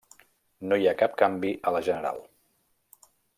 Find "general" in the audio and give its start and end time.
1.89-2.19